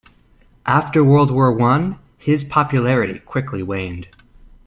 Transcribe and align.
After 0.65 1.03
World 1.03 1.29
War 1.29 1.51
One, 1.51 1.99
his 2.17 2.43
popularity 2.43 3.19
quickly 3.19 3.61
waned. 3.61 4.07